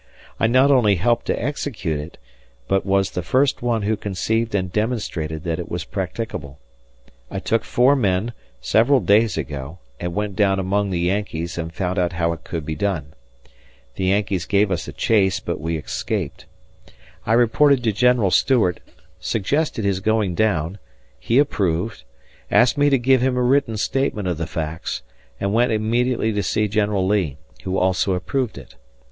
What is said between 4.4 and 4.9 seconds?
and